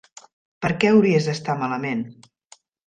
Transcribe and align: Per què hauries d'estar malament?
Per 0.65 0.71
què 0.85 0.91
hauries 0.93 1.29
d'estar 1.31 1.59
malament? 1.63 2.05